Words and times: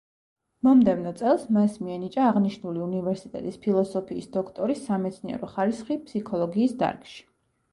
მომდევნო 0.67 1.11
წელს 1.19 1.43
მას 1.57 1.75
მიენიჭა 1.87 2.23
აღნიშნული 2.29 2.81
უნივერსიტეტის 2.85 3.61
ფილოსოფიის 3.67 4.31
დოქტორის 4.39 4.83
სამეცნიერო 4.89 5.51
ხარისხი 5.53 5.99
ფსიქოლოგიის 6.09 6.75
დარგში. 6.83 7.23